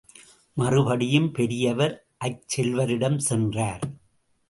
[0.53, 2.07] மறுபடியும் பெரியவர்
[2.25, 3.83] அச்செல்வரிடஞ் சென்றார்.